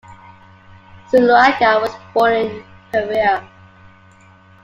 Zuluaga 1.11 1.79
was 1.79 1.95
born 2.11 2.33
in 2.33 2.65
Pereira. 2.91 3.47